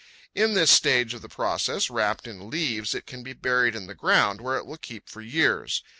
In 0.33 0.55
this 0.55 0.71
stage 0.71 1.13
of 1.13 1.21
the 1.21 1.29
process, 1.29 1.91
wrapped 1.91 2.25
in 2.25 2.49
leaves, 2.49 2.95
it 2.95 3.05
can 3.05 3.21
be 3.21 3.33
buried 3.33 3.75
in 3.75 3.85
the 3.85 3.93
ground, 3.93 4.41
where 4.41 4.57
it 4.57 4.65
will 4.65 4.77
keep 4.77 5.07
for 5.07 5.21
years. 5.21 5.83